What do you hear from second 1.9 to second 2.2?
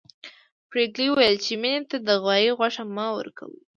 د